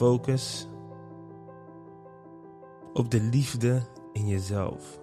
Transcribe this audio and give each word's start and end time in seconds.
Focus 0.00 0.68
op 2.92 3.10
de 3.10 3.20
liefde 3.20 3.82
in 4.12 4.26
jezelf. 4.26 5.00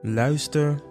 Luister 0.00 0.82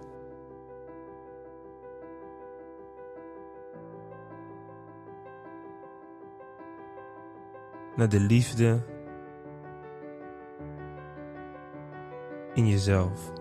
naar 7.95 8.09
de 8.09 8.19
liefde 8.19 8.85
in 12.53 12.67
jezelf. 12.67 13.38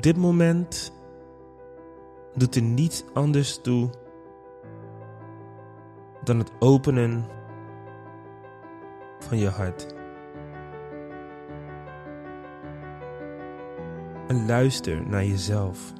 Op 0.00 0.06
dit 0.06 0.16
moment 0.16 0.92
doet 2.34 2.54
er 2.54 2.62
niets 2.62 3.04
anders 3.14 3.60
toe 3.60 3.90
dan 6.24 6.38
het 6.38 6.52
openen 6.58 7.24
van 9.18 9.38
je 9.38 9.48
hart. 9.48 9.94
En 14.28 14.46
luister 14.46 15.06
naar 15.06 15.24
jezelf. 15.24 15.92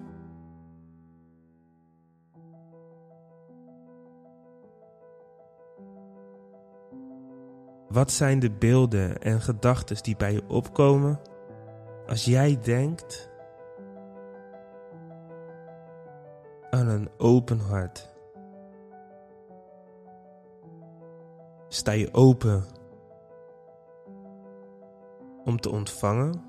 Wat 7.88 8.12
zijn 8.12 8.38
de 8.38 8.50
beelden 8.50 9.22
en 9.22 9.40
gedachten 9.40 10.02
die 10.02 10.16
bij 10.16 10.32
je 10.32 10.42
opkomen 10.48 11.20
als 12.06 12.24
jij 12.24 12.58
denkt 12.62 13.29
aan 16.70 16.88
een 16.88 17.08
open 17.18 17.58
hart? 17.58 18.08
Sta 21.68 21.92
je 21.92 22.14
open 22.14 22.64
om 25.44 25.60
te 25.60 25.70
ontvangen? 25.70 26.42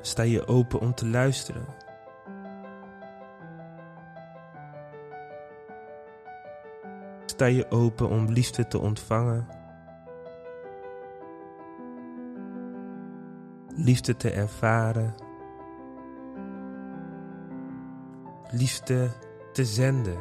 Sta 0.00 0.22
je 0.22 0.46
open 0.46 0.80
om 0.80 0.94
te 0.94 1.06
luisteren? 1.06 1.66
Sta 7.24 7.44
je 7.46 7.70
open 7.70 8.08
om 8.08 8.26
liefde 8.26 8.66
te 8.66 8.78
ontvangen? 8.78 9.46
Liefde 13.76 14.16
te 14.16 14.30
ervaren? 14.30 15.14
Liefde 18.52 19.10
te 19.52 19.64
zenden? 19.64 20.18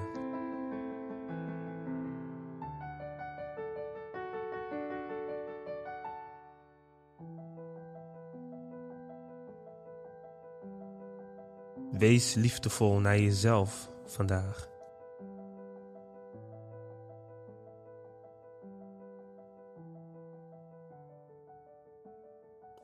Wees 11.91 12.33
liefdevol 12.33 12.99
naar 12.99 13.19
jezelf 13.19 13.89
vandaag. 14.05 14.69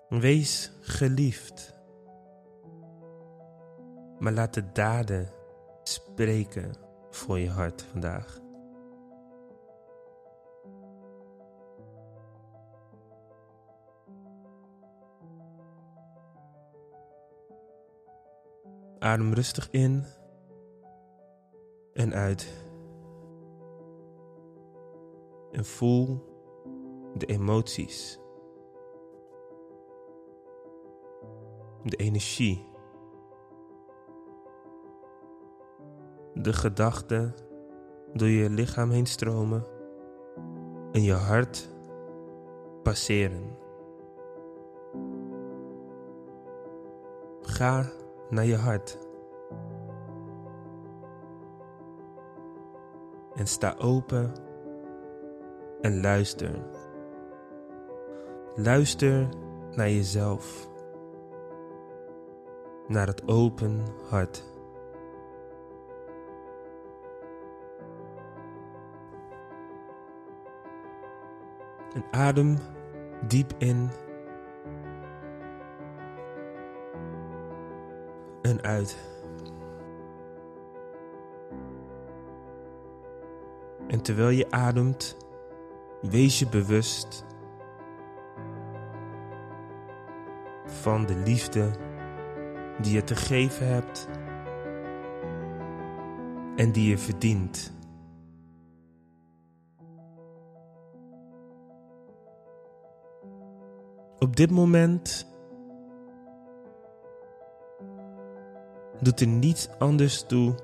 Wees 0.09 0.71
geliefd. 0.81 1.73
Maar 4.19 4.33
laat 4.33 4.53
de 4.53 4.71
daden 4.71 5.34
spreken 5.89 6.73
voor 7.09 7.39
je 7.39 7.49
hart 7.49 7.81
vandaag. 7.81 8.43
Adem 18.99 19.33
rustig 19.33 19.69
in 19.71 20.05
en 21.93 22.13
uit. 22.13 22.47
En 25.51 25.65
voel 25.65 26.23
de 27.13 27.25
emoties. 27.25 28.19
De 31.83 31.95
energie. 31.95 32.74
De 36.45 36.53
gedachten 36.53 37.33
door 38.13 38.27
je 38.27 38.49
lichaam 38.49 38.89
heen 38.89 39.05
stromen 39.05 39.65
en 40.91 41.03
je 41.03 41.13
hart 41.13 41.69
passeren. 42.83 43.57
Ga 47.41 47.91
naar 48.29 48.45
je 48.45 48.55
hart. 48.55 48.97
En 53.35 53.47
sta 53.47 53.75
open 53.77 54.31
en 55.81 56.01
luister. 56.01 56.67
Luister 58.55 59.27
naar 59.71 59.89
jezelf. 59.89 60.69
Naar 62.87 63.07
het 63.07 63.27
open 63.27 63.83
hart. 64.09 64.54
En 71.95 72.03
adem 72.11 72.57
diep 73.27 73.53
in 73.57 73.89
en 78.41 78.61
uit. 78.61 78.97
En 83.87 84.01
terwijl 84.01 84.29
je 84.29 84.51
ademt, 84.51 85.17
wees 86.01 86.39
je 86.39 86.47
bewust 86.47 87.25
van 90.65 91.05
de 91.05 91.15
liefde 91.15 91.71
die 92.81 92.93
je 92.93 93.03
te 93.03 93.15
geven 93.15 93.67
hebt 93.67 94.09
en 96.55 96.71
die 96.71 96.89
je 96.89 96.97
verdient. 96.97 97.74
Op 104.25 104.35
dit 104.35 104.51
moment 104.51 105.27
doet 108.99 109.19
er 109.19 109.27
niets 109.27 109.69
anders 109.79 110.23
toe 110.23 110.55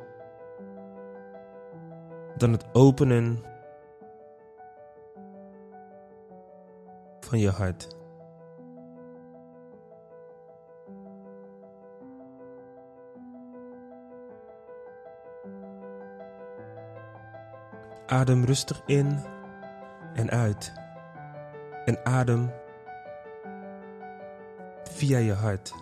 dan 2.38 2.51
het 2.51 2.65
openen 2.74 3.44
van 7.19 7.39
je 7.39 7.50
hart. 7.50 7.95
Adem 18.06 18.44
rustig 18.44 18.83
in 18.85 19.19
en 20.13 20.30
uit. 20.30 20.74
En 21.85 22.06
adem 22.06 22.60
via 25.01 25.18
je 25.18 25.33
hart. 25.33 25.74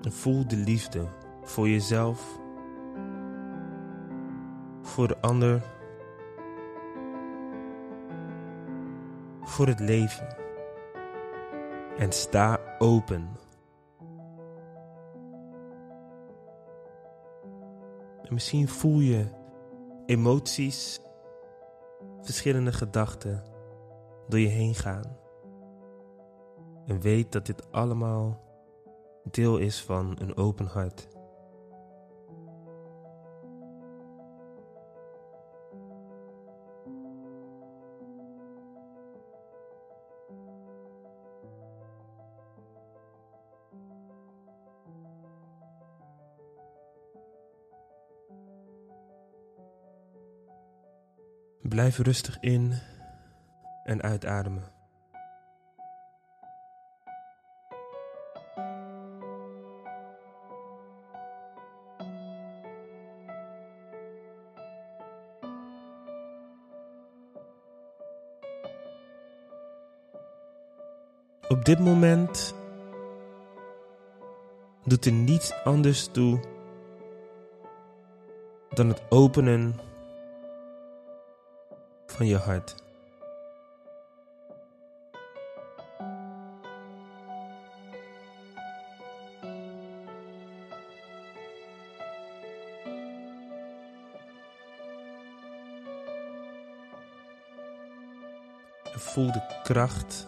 Voel 0.00 0.46
de 0.46 0.56
liefde 0.56 1.08
voor 1.42 1.68
jezelf, 1.68 2.40
voor 4.82 5.08
de 5.08 5.20
ander, 5.20 5.62
voor 9.42 9.66
het 9.66 9.80
leven. 9.80 10.36
En 11.98 12.12
sta 12.12 12.60
open. 12.78 13.28
En 18.22 18.34
misschien 18.34 18.68
voel 18.68 18.98
je 18.98 19.26
emoties, 20.06 21.00
verschillende 22.20 22.72
gedachten 22.72 23.49
door 24.30 24.40
je 24.40 24.48
heen 24.48 24.74
gaan. 24.74 25.16
En 26.86 27.00
weet 27.00 27.32
dat 27.32 27.46
dit 27.46 27.72
allemaal 27.72 28.40
deel 29.30 29.58
is 29.58 29.82
van 29.82 30.16
een 30.20 30.36
open 30.36 30.66
hart. 30.66 31.08
Blijf 51.62 51.98
rustig 51.98 52.40
in 52.40 52.74
en 53.90 54.02
uitademen. 54.02 54.64
Op 71.48 71.64
dit 71.64 71.78
moment 71.78 72.54
doet 74.84 75.04
er 75.04 75.12
niets 75.12 75.52
anders 75.64 76.06
toe 76.06 76.40
dan 78.68 78.88
het 78.88 79.02
openen 79.08 79.74
van 82.06 82.26
je 82.26 82.36
hart. 82.36 82.89
Voel 99.00 99.32
de 99.32 99.60
kracht 99.62 100.26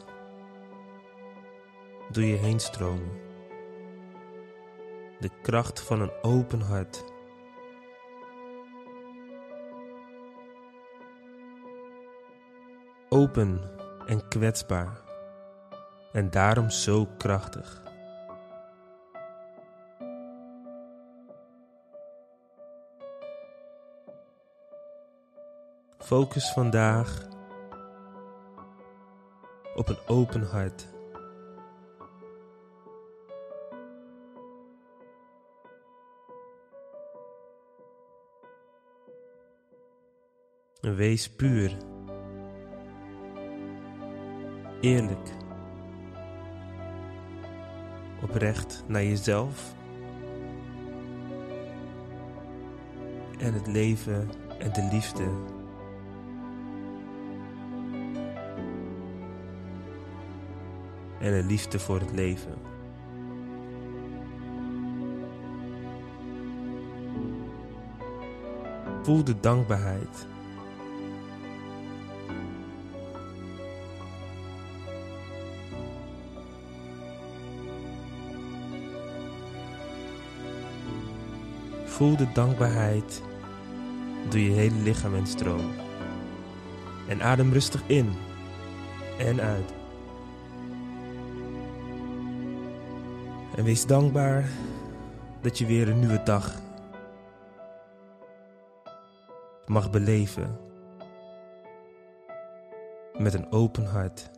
door 2.10 2.24
je 2.24 2.36
heen 2.36 2.60
stromen. 2.60 3.20
De 5.20 5.30
kracht 5.42 5.80
van 5.80 6.00
een 6.00 6.12
open 6.22 6.60
hart. 6.60 7.04
Open 13.08 13.60
en 14.06 14.28
kwetsbaar. 14.28 15.00
En 16.12 16.30
daarom 16.30 16.70
zo 16.70 17.06
krachtig. 17.18 17.82
Focus 25.98 26.52
vandaag 26.52 27.30
op 29.74 29.88
een 29.88 29.98
open 30.06 30.42
hart. 30.42 30.88
Wees 40.80 41.30
puur. 41.30 41.76
Eerlijk. 44.80 45.30
Oprecht 48.22 48.84
naar 48.86 49.04
jezelf. 49.04 49.74
En 53.38 53.54
het 53.54 53.66
leven 53.66 54.30
en 54.58 54.72
de 54.72 54.88
liefde. 54.92 55.60
En 61.22 61.32
de 61.32 61.42
liefde 61.46 61.78
voor 61.78 62.00
het 62.00 62.12
leven. 62.12 62.54
Voel 69.02 69.24
de 69.24 69.40
dankbaarheid 69.40 70.26
Voel 81.84 82.16
de 82.16 82.32
dankbaarheid 82.32 83.22
door 84.28 84.40
je 84.40 84.50
hele 84.50 84.82
lichaam 84.82 85.14
en 85.14 85.26
stroom. 85.26 85.70
En 87.08 87.22
adem 87.22 87.52
rustig 87.52 87.82
in 87.86 88.12
en 89.18 89.40
uit. 89.40 89.81
En 93.56 93.64
wees 93.64 93.86
dankbaar 93.86 94.48
dat 95.40 95.58
je 95.58 95.66
weer 95.66 95.88
een 95.88 95.98
nieuwe 95.98 96.22
dag 96.22 96.60
mag 99.66 99.90
beleven 99.90 100.58
met 103.18 103.34
een 103.34 103.52
open 103.52 103.86
hart. 103.86 104.30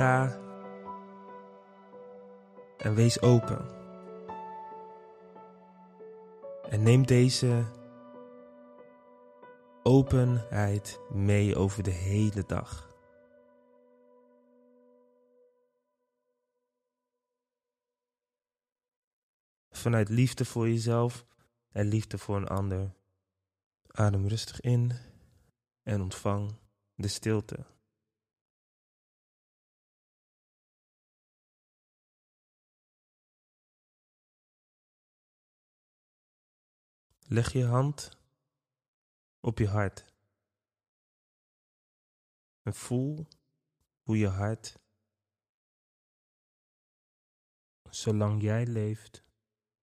Ga 0.00 0.40
en 2.78 2.94
wees 2.94 3.22
open. 3.22 3.68
En 6.68 6.82
neem 6.82 7.06
deze 7.06 7.64
openheid 9.82 11.00
mee 11.12 11.56
over 11.56 11.82
de 11.82 11.90
hele 11.90 12.44
dag. 12.46 12.94
Vanuit 19.70 20.08
liefde 20.08 20.44
voor 20.44 20.68
jezelf 20.68 21.26
en 21.72 21.86
liefde 21.86 22.18
voor 22.18 22.36
een 22.36 22.48
ander. 22.48 22.94
Adem 23.90 24.26
rustig 24.26 24.60
in 24.60 24.92
en 25.82 26.00
ontvang 26.00 26.58
de 26.94 27.08
stilte. 27.08 27.78
Leg 37.32 37.52
je 37.52 37.64
hand 37.64 38.18
op 39.40 39.58
je 39.58 39.68
hart. 39.68 40.14
En 42.62 42.74
voel 42.74 43.28
hoe 44.02 44.18
je 44.18 44.28
hart, 44.28 44.78
zolang 47.90 48.42
jij 48.42 48.66
leeft, 48.66 49.24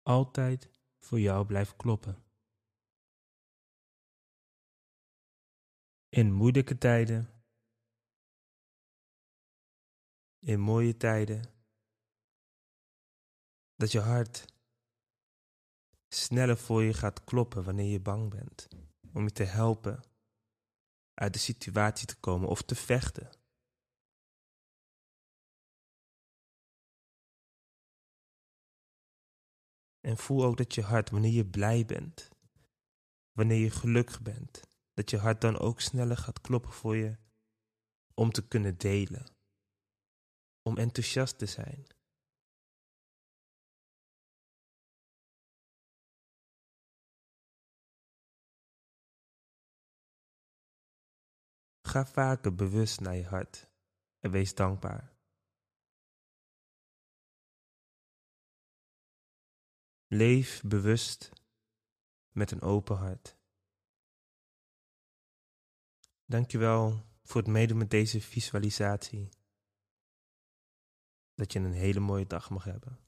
altijd 0.01 0.71
voor 0.99 1.19
jou 1.19 1.45
blijft 1.45 1.75
kloppen. 1.75 2.23
In 6.09 6.33
moeilijke 6.33 6.77
tijden, 6.77 7.43
in 10.39 10.59
mooie 10.59 10.97
tijden, 10.97 11.53
dat 13.75 13.91
je 13.91 13.99
hart 13.99 14.56
sneller 16.09 16.57
voor 16.57 16.83
je 16.83 16.93
gaat 16.93 17.23
kloppen 17.23 17.63
wanneer 17.63 17.91
je 17.91 17.99
bang 17.99 18.29
bent. 18.29 18.67
Om 19.13 19.23
je 19.23 19.31
te 19.31 19.43
helpen 19.43 20.03
uit 21.13 21.33
de 21.33 21.39
situatie 21.39 22.07
te 22.07 22.19
komen 22.19 22.49
of 22.49 22.61
te 22.61 22.75
vechten. 22.75 23.29
En 29.99 30.17
voel 30.17 30.43
ook 30.43 30.57
dat 30.57 30.75
je 30.75 30.81
hart, 30.81 31.09
wanneer 31.09 31.31
je 31.31 31.45
blij 31.45 31.85
bent, 31.85 32.29
wanneer 33.31 33.57
je 33.57 33.69
gelukkig 33.69 34.21
bent, 34.21 34.61
dat 34.93 35.09
je 35.09 35.17
hart 35.17 35.41
dan 35.41 35.57
ook 35.57 35.81
sneller 35.81 36.17
gaat 36.17 36.41
kloppen 36.41 36.71
voor 36.71 36.95
je 36.95 37.17
om 38.13 38.31
te 38.31 38.47
kunnen 38.47 38.77
delen, 38.77 39.25
om 40.61 40.77
enthousiast 40.77 41.37
te 41.37 41.45
zijn. 41.45 41.96
Ga 51.87 52.05
vaker 52.05 52.55
bewust 52.55 52.99
naar 52.99 53.15
je 53.15 53.25
hart 53.25 53.69
en 54.19 54.31
wees 54.31 54.55
dankbaar. 54.55 55.15
Leef 60.07 60.61
bewust 60.61 61.31
met 62.31 62.51
een 62.51 62.61
open 62.61 62.97
hart. 62.97 63.37
Dankjewel 66.25 67.05
voor 67.23 67.41
het 67.41 67.49
meedoen 67.49 67.77
met 67.77 67.89
deze 67.89 68.21
visualisatie. 68.21 69.29
Dat 71.33 71.53
je 71.53 71.59
een 71.59 71.71
hele 71.73 71.99
mooie 71.99 72.27
dag 72.27 72.49
mag 72.49 72.63
hebben. 72.63 73.06